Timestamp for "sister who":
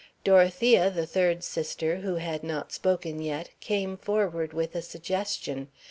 1.43-2.15